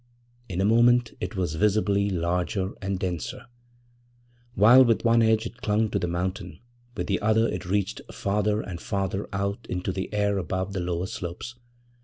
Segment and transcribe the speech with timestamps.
[0.49, 3.45] In a moment it was visibly larger and denser.
[4.55, 6.57] While with one edge it clung to the mountain,
[6.97, 11.05] with the other it reached farther and farther out into the air above the lower
[11.05, 11.53] slopes.